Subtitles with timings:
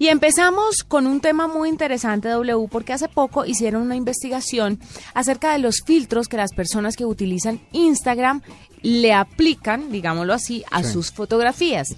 [0.00, 4.78] Y empezamos con un tema muy interesante, W, porque hace poco hicieron una investigación
[5.12, 8.40] acerca de los filtros que las personas que utilizan Instagram
[8.80, 11.88] le aplican, digámoslo así, a sus fotografías.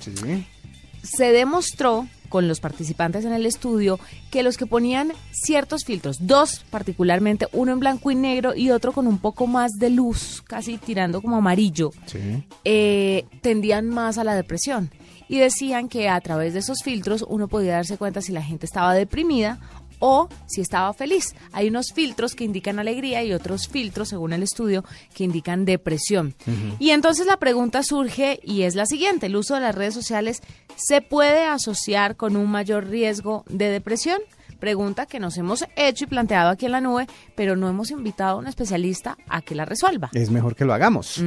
[1.03, 6.65] Se demostró con los participantes en el estudio que los que ponían ciertos filtros, dos
[6.71, 10.79] particularmente, uno en blanco y negro y otro con un poco más de luz, casi
[10.79, 11.91] tirando como amarillo,
[12.65, 14.91] eh, tendían más a la depresión
[15.31, 18.67] y decían que a través de esos filtros uno podía darse cuenta si la gente
[18.67, 19.61] estaba deprimida
[20.01, 21.37] o si estaba feliz.
[21.53, 26.35] Hay unos filtros que indican alegría y otros filtros, según el estudio, que indican depresión.
[26.81, 30.43] Y entonces la pregunta surge y es la siguiente, ¿el uso de las redes sociales
[30.75, 34.21] se puede asociar con un mayor riesgo de depresión?
[34.61, 38.37] Pregunta que nos hemos hecho y planteado aquí en la nube, pero no hemos invitado
[38.37, 40.11] a un especialista a que la resuelva.
[40.13, 41.21] Es mejor que lo hagamos.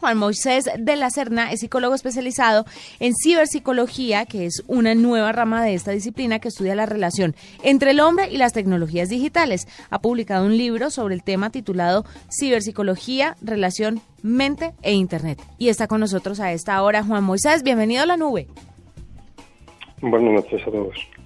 [0.00, 2.64] Juan Moisés de la Serna es psicólogo especializado
[2.98, 7.92] en ciberpsicología, que es una nueva rama de esta disciplina que estudia la relación entre
[7.92, 9.68] el hombre y las tecnologías digitales.
[9.90, 15.40] Ha publicado un libro sobre el tema titulado Ciberpsicología, Relación, Mente e Internet.
[15.58, 17.62] Y está con nosotros a esta hora Juan Moisés.
[17.62, 18.48] Bienvenido a la nube.
[20.00, 21.17] Buenas noches a todos.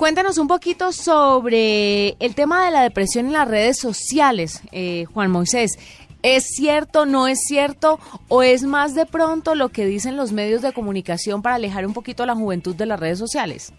[0.00, 5.30] Cuéntanos un poquito sobre el tema de la depresión en las redes sociales, eh, Juan
[5.30, 5.78] Moisés.
[6.22, 7.98] ¿Es cierto, no es cierto
[8.28, 11.92] o es más de pronto lo que dicen los medios de comunicación para alejar un
[11.92, 13.74] poquito a la juventud de las redes sociales?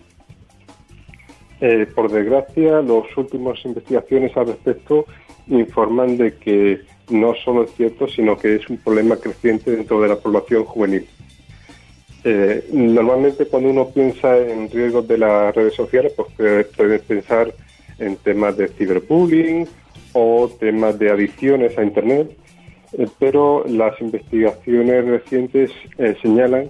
[1.60, 5.08] Eh, por desgracia, las últimas investigaciones al respecto
[5.48, 10.10] informan de que no solo es cierto, sino que es un problema creciente dentro de
[10.10, 11.08] la población juvenil.
[12.24, 16.30] Eh, normalmente cuando uno piensa en riesgos de las redes sociales, pues
[16.76, 17.54] puede pensar
[17.98, 19.68] en temas de ciberbullying
[20.14, 22.36] o temas de adicciones a Internet,
[22.98, 26.70] eh, pero las investigaciones recientes eh, señalan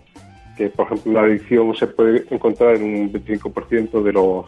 [0.58, 4.46] que, por ejemplo, la adicción se puede encontrar en un 25% de, los,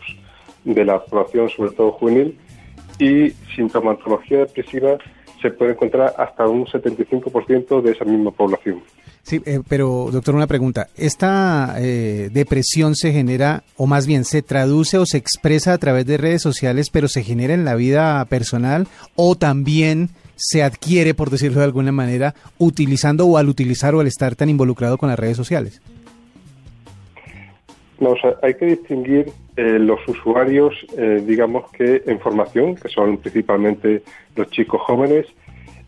[0.64, 2.38] de la población, sobre todo juvenil,
[3.00, 4.98] y sintomatología depresiva
[5.42, 8.82] se puede encontrar hasta un 75% de esa misma población.
[9.23, 10.89] Sí, eh, pero doctor, una pregunta.
[10.98, 16.06] ¿Esta eh, depresión se genera, o más bien se traduce o se expresa a través
[16.06, 18.86] de redes sociales, pero se genera en la vida personal,
[19.16, 24.08] o también se adquiere, por decirlo de alguna manera, utilizando o al utilizar o al
[24.08, 25.82] estar tan involucrado con las redes sociales?
[28.00, 30.73] No, o sea, hay que distinguir eh, los usuarios,
[31.26, 34.04] digamos que en formación, que son principalmente
[34.36, 35.28] los chicos jóvenes,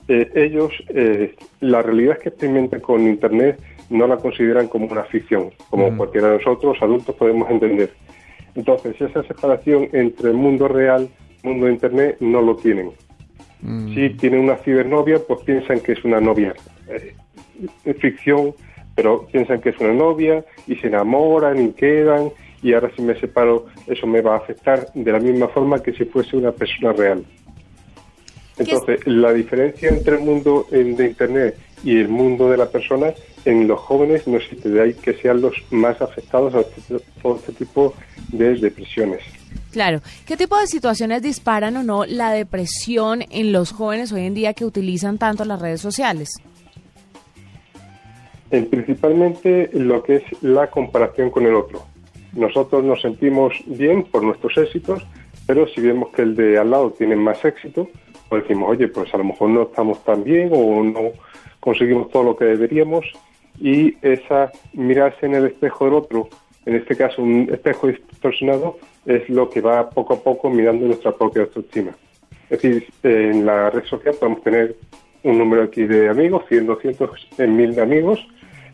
[0.08, 5.52] eh, ellos eh, la realidad que experimentan con Internet no la consideran como una ficción,
[5.70, 5.98] como mm.
[5.98, 7.92] cualquiera de nosotros, adultos, podemos entender.
[8.56, 11.10] Entonces, esa separación entre el mundo real
[11.44, 12.92] y el mundo de Internet no lo tienen.
[13.62, 13.94] Mm.
[13.94, 16.54] Si tienen una cibernovia, pues piensan que es una novia.
[16.88, 17.14] Eh,
[18.00, 18.54] ficción,
[18.96, 23.18] pero piensan que es una novia y se enamoran y quedan y ahora si me
[23.20, 26.94] separo eso me va a afectar de la misma forma que si fuese una persona
[26.94, 27.24] real.
[28.58, 33.68] Entonces, la diferencia entre el mundo de Internet y el mundo de la persona en
[33.68, 37.52] los jóvenes no existe, de ahí que sean los más afectados a este, todo este
[37.54, 37.94] tipo
[38.30, 39.22] de depresiones.
[39.72, 40.02] Claro.
[40.26, 44.54] ¿Qué tipo de situaciones disparan o no la depresión en los jóvenes hoy en día
[44.54, 46.30] que utilizan tanto las redes sociales?
[48.52, 51.86] Eh, principalmente lo que es la comparación con el otro.
[52.34, 55.04] Nosotros nos sentimos bien por nuestros éxitos,
[55.46, 57.90] pero si vemos que el de al lado tiene más éxito,
[58.30, 61.12] pues decimos, oye, pues a lo mejor no estamos tan bien o no
[61.60, 63.06] conseguimos todo lo que deberíamos
[63.60, 66.30] y esa mirarse en el espejo del otro,
[66.66, 71.12] en este caso un espejo distorsionado, es lo que va poco a poco mirando nuestra
[71.12, 71.92] propia autoestima.
[72.50, 74.76] Es decir, en la red social podemos tener
[75.24, 78.28] un número aquí de amigos, 100, 200, 1000 de amigos,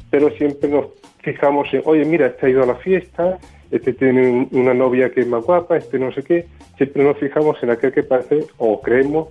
[0.10, 0.88] pero siempre nos
[1.20, 3.40] fijamos en, oye, mira, este ha ido a la fiesta,
[3.72, 7.62] este tiene una novia que es más guapa, este no sé qué, siempre nos fijamos
[7.64, 9.30] en aquel que parece o creemos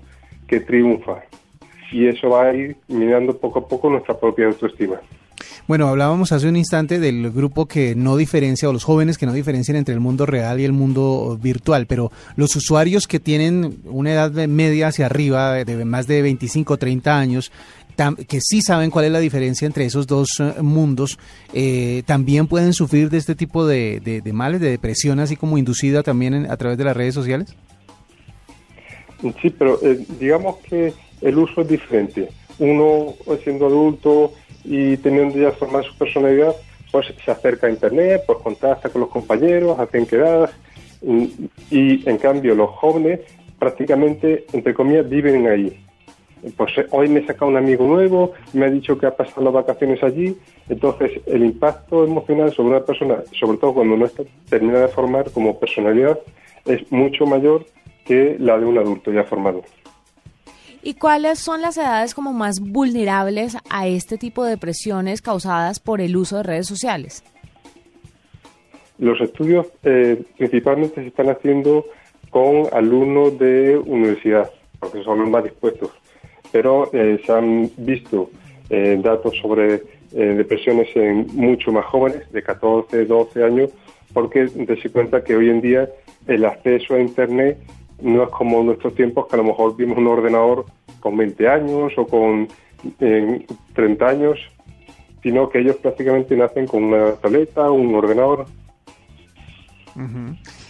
[0.50, 1.22] que triunfa.
[1.93, 5.00] Y eso va a ir minando poco a poco nuestra propia autoestima.
[5.66, 9.33] Bueno, hablábamos hace un instante del grupo que no diferencia, o los jóvenes que no
[9.33, 14.13] diferencian entre el mundo real y el mundo virtual, pero los usuarios que tienen una
[14.13, 17.53] edad media hacia arriba, de más de 25 o 30 años,
[18.28, 21.19] que sí saben cuál es la diferencia entre esos dos eh, mundos,
[21.53, 26.51] eh, también pueden sufrir de este tipo de, males, de depresión, así como inducida también
[26.51, 27.54] a través de las redes sociales?
[29.41, 32.28] Sí, pero eh, digamos que el uso es diferente.
[32.59, 34.33] Uno siendo adulto
[34.65, 36.55] y teniendo ya formada su personalidad,
[36.91, 40.51] pues se acerca a Internet, pues contacta con los compañeros, hacen quedadas,
[41.03, 43.21] y, en cambio los jóvenes
[43.59, 45.84] prácticamente, entre comillas, viven ahí.
[46.57, 49.43] pues eh, hoy me he sacado un amigo nuevo, me ha dicho que ha pasado
[49.43, 50.37] las vacaciones allí,
[50.69, 55.31] entonces el impacto emocional sobre una persona, sobre todo cuando no está terminada de formar
[55.31, 56.19] como personalidad,
[56.65, 57.66] es mucho mayor
[58.10, 59.62] que la de un adulto ya formado.
[60.83, 66.01] ¿Y cuáles son las edades como más vulnerables a este tipo de depresiones causadas por
[66.01, 67.22] el uso de redes sociales?
[68.98, 71.86] Los estudios eh, principalmente se están haciendo
[72.30, 75.91] con alumnos de universidad, porque son los más dispuestos,
[76.51, 78.28] pero eh, se han visto
[78.71, 83.71] eh, datos sobre depresiones en mucho más jóvenes, de 14, 12 años,
[84.13, 85.89] porque se cuenta que hoy en día
[86.27, 87.59] el acceso a Internet
[88.03, 90.67] no es como en nuestros tiempos que a lo mejor vimos un ordenador
[91.01, 92.49] con 20 años o con
[93.75, 94.39] 30 años,
[95.23, 98.47] sino que ellos prácticamente nacen con una tableta, un ordenador.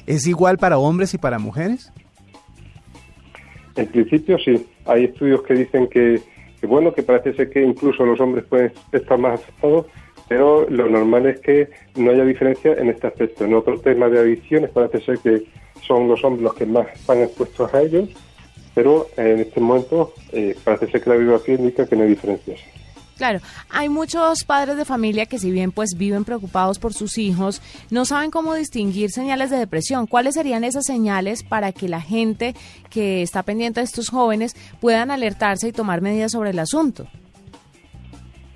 [0.07, 1.93] ¿Es igual para hombres y para mujeres?
[3.77, 4.67] En principio sí.
[4.87, 6.21] Hay estudios que dicen que,
[6.61, 9.87] que, bueno, que parece ser que incluso los hombres pueden estar más afectados,
[10.29, 13.45] pero lo normal es que no haya diferencia en este aspecto.
[13.45, 15.45] En otros temas de adicciones parece ser que
[15.87, 18.09] son los hombres los que más están expuestos a ellos,
[18.75, 22.61] pero en este momento eh, parece ser que la bibliografía indica que no hay diferencias.
[23.21, 27.61] Claro, hay muchos padres de familia que si bien pues viven preocupados por sus hijos,
[27.91, 30.07] no saben cómo distinguir señales de depresión.
[30.07, 32.55] ¿Cuáles serían esas señales para que la gente
[32.89, 37.09] que está pendiente de estos jóvenes puedan alertarse y tomar medidas sobre el asunto?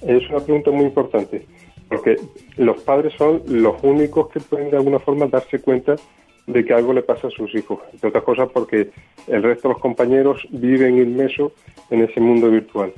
[0.01, 1.47] Es una pregunta muy importante,
[1.91, 2.17] porque
[2.57, 5.97] los padres son los únicos que pueden de alguna forma darse cuenta
[6.47, 7.81] de que algo le pasa a sus hijos.
[7.93, 8.91] Entre otras cosas porque
[9.27, 11.53] el resto de los compañeros viven inmersos
[11.91, 12.93] en ese mundo virtual.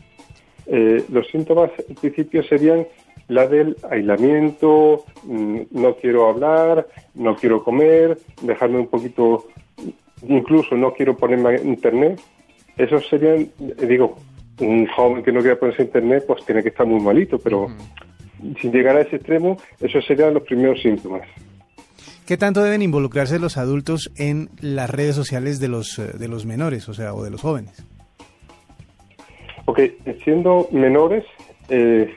[0.66, 2.86] Eh, los síntomas en principio serían
[3.28, 9.48] la del aislamiento, mm, no quiero hablar, no quiero comer, dejarme un poquito,
[10.22, 12.20] incluso no quiero ponerme a internet.
[12.76, 13.50] Esos serían,
[13.88, 14.16] digo,
[14.60, 17.68] un joven que no quiera ponerse a internet pues tiene que estar muy malito, pero
[18.60, 21.26] sin llegar a ese extremo, esos serían los primeros síntomas.
[22.26, 26.44] ¿Qué tanto deben involucrarse los adultos en las redes sociales de los, eh, de los
[26.44, 27.86] menores, o sea, o de los jóvenes?
[29.66, 29.80] Ok,
[30.24, 31.24] siendo menores,
[31.68, 32.12] eh,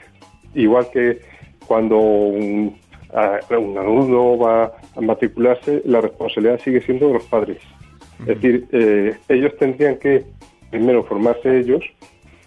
[0.54, 1.20] igual que
[1.64, 2.76] cuando un,
[3.12, 7.58] alumno va a matricularse, la responsabilidad sigue siendo de los padres.
[8.20, 10.24] Es decir, eh, ellos tendrían que
[10.70, 11.84] primero formarse ellos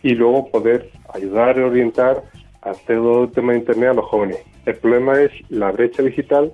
[0.02, 2.24] y luego poder ayudar y orientar
[2.62, 4.40] a todo el tema de Internet a los jóvenes.
[4.66, 6.52] El problema es la brecha digital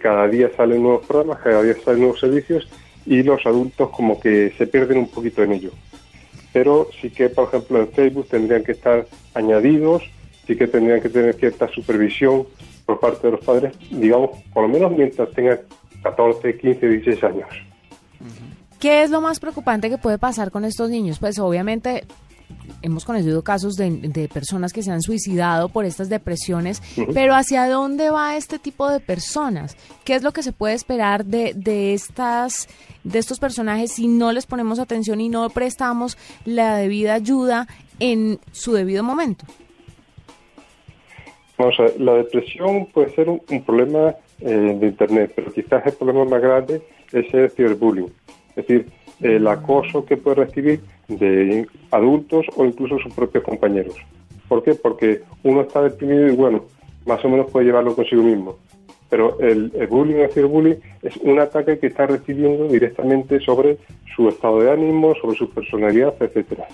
[0.00, 2.68] cada día salen nuevos programas, cada día salen nuevos servicios
[3.04, 5.70] y los adultos como que se pierden un poquito en ello.
[6.52, 10.02] Pero sí que, por ejemplo, en Facebook tendrían que estar añadidos,
[10.46, 12.46] sí que tendrían que tener cierta supervisión
[12.84, 15.60] por parte de los padres, digamos, por lo menos mientras tengan
[16.02, 17.48] 14, 15, 16 años.
[18.78, 21.20] ¿Qué es lo más preocupante que puede pasar con estos niños?
[21.20, 22.04] Pues obviamente
[22.82, 26.82] hemos conocido casos de, personas que se han suicidado por estas depresiones,
[27.14, 29.76] pero ¿hacia dónde va este tipo de personas?
[30.04, 32.68] ¿Qué es lo que se puede esperar de, de, estas,
[33.04, 37.66] de estos personajes si no les ponemos atención y no prestamos la debida ayuda
[38.00, 39.44] en su debido momento?
[41.58, 45.92] Vamos a ver, la depresión puede ser un, problema eh, de Internet, pero quizás el
[45.92, 46.82] problema más grande
[47.12, 48.12] es el ciberbullying.
[48.56, 48.86] Es decir,
[49.22, 53.94] el acoso que puede recibir de adultos o incluso sus propios compañeros.
[54.48, 54.74] ¿Por qué?
[54.74, 56.64] Porque uno está deprimido y bueno,
[57.06, 58.56] más o menos puede llevarlo consigo mismo.
[59.08, 63.78] Pero el, bullying o el bullying es un ataque que está recibiendo directamente sobre
[64.16, 66.66] su estado de ánimo, sobre su personalidad, etcétera.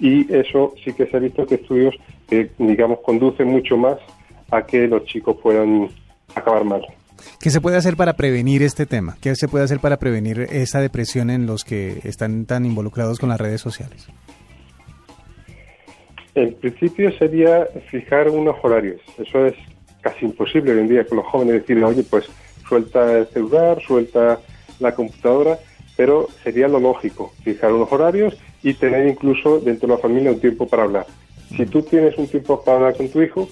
[0.00, 1.94] Y eso sí que se ha visto que estudios
[2.28, 3.98] que, digamos, conducen mucho más
[4.50, 5.88] a que los chicos puedan
[6.34, 6.82] acabar mal.
[7.40, 9.16] ¿Qué se puede hacer para prevenir este tema?
[9.20, 13.28] ¿Qué se puede hacer para prevenir esa depresión en los que están tan involucrados con
[13.28, 14.08] las redes sociales?
[16.34, 19.00] En principio sería fijar unos horarios.
[19.18, 19.54] Eso es
[20.00, 22.26] casi imposible hoy en día con los jóvenes decirle, oye, pues
[22.68, 24.40] suelta el celular, suelta
[24.80, 25.58] la computadora,
[25.96, 30.40] pero sería lo lógico, fijar unos horarios y tener incluso dentro de la familia un
[30.40, 31.06] tiempo para hablar.
[31.56, 33.48] Si tú tienes un tiempo para hablar con tu hijo,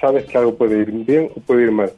[0.00, 1.92] sabes que algo puede ir bien o puede ir mal.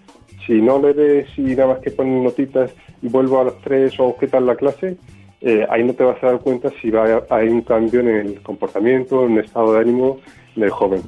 [0.46, 2.70] Si no le ves y nada más que ponen notitas
[3.02, 4.96] y vuelvo a las tres o qué tal la clase,
[5.40, 8.42] eh, ahí no te vas a dar cuenta si va hay un cambio en el
[8.42, 10.20] comportamiento, en el estado de ánimo
[10.56, 11.02] del joven.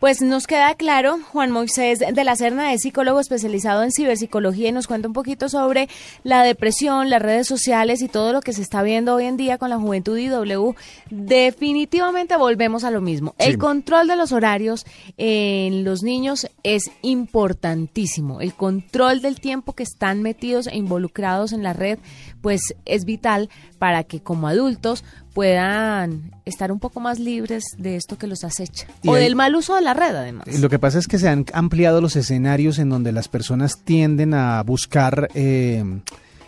[0.00, 4.72] Pues nos queda claro, Juan Moisés de la Serna es psicólogo especializado en ciberpsicología y
[4.72, 5.88] nos cuenta un poquito sobre
[6.22, 9.56] la depresión, las redes sociales y todo lo que se está viendo hoy en día
[9.56, 10.74] con la juventud IW.
[11.08, 13.34] Definitivamente volvemos a lo mismo.
[13.38, 14.84] El control de los horarios
[15.16, 18.42] en los niños es importantísimo.
[18.42, 21.98] El control del tiempo que están metidos e involucrados en la red,
[22.42, 23.48] pues es vital
[23.78, 25.04] para que como adultos
[25.36, 28.86] puedan estar un poco más libres de esto que los acecha.
[29.02, 30.46] Y o hay- del mal uso de la red, además.
[30.60, 34.32] Lo que pasa es que se han ampliado los escenarios en donde las personas tienden
[34.32, 35.84] a buscar eh,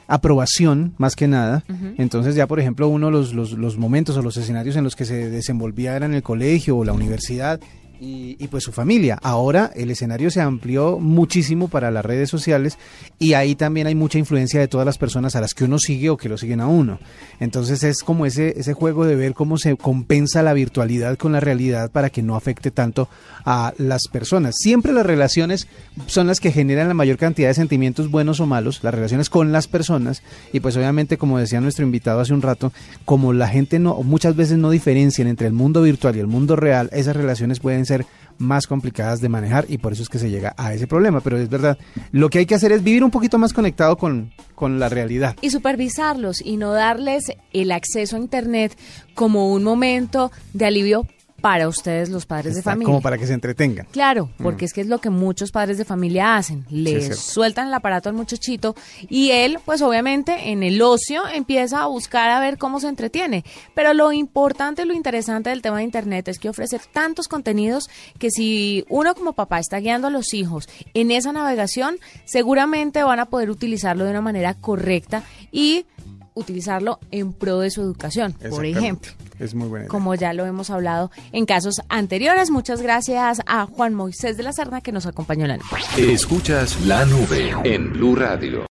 [0.06, 1.64] aprobación más que nada.
[1.98, 5.04] Entonces ya, por ejemplo, uno los, los, los momentos o los escenarios en los que
[5.04, 7.60] se desenvolvía era en el colegio o la universidad
[8.00, 9.18] y, pues su familia.
[9.22, 12.78] Ahora el escenario se amplió muchísimo para las redes sociales
[13.18, 16.10] y ahí también hay mucha influencia de todas las personas a las que uno sigue
[16.10, 16.98] o que lo siguen a uno.
[17.40, 21.40] Entonces es como ese, ese juego de ver cómo se compensa la virtualidad con la
[21.40, 23.08] realidad para que no afecte tanto
[23.44, 24.56] a las personas.
[24.58, 25.66] Siempre las relaciones
[26.06, 29.52] son las que generan la mayor cantidad de sentimientos buenos o malos, las relaciones con
[29.52, 32.72] las personas y pues obviamente como decía nuestro invitado hace un rato,
[33.04, 36.56] como la gente no muchas veces no diferencian entre el mundo virtual y el mundo
[36.56, 38.06] real, esas relaciones pueden ser
[38.38, 41.20] más complicadas de manejar y por eso es que se llega a ese problema.
[41.20, 41.76] Pero es verdad,
[42.12, 45.36] lo que hay que hacer es vivir un poquito más conectado con, con la realidad.
[45.40, 48.76] y supervisarlos y no darles el acceso a Internet
[49.14, 51.06] como un momento de alivio
[51.40, 52.86] para ustedes los padres de familia.
[52.86, 53.86] Como para que se entretengan.
[53.92, 56.64] Claro, porque es que es lo que muchos padres de familia hacen.
[56.68, 58.74] Le sueltan el aparato al muchachito
[59.08, 63.44] y él, pues obviamente en el ocio empieza a buscar a ver cómo se entretiene.
[63.74, 68.30] Pero lo importante, lo interesante del tema de Internet es que ofrece tantos contenidos que
[68.30, 73.26] si uno como papá está guiando a los hijos en esa navegación, seguramente van a
[73.26, 75.86] poder utilizarlo de una manera correcta y
[76.34, 79.90] utilizarlo en pro de su educación, por ejemplo Es muy buena idea.
[79.90, 82.50] como ya lo hemos hablado en casos anteriores.
[82.50, 86.12] Muchas gracias a Juan Moisés de la Serna que nos acompañó en la noche.
[86.12, 88.66] Escuchas la nube en Blue Radio.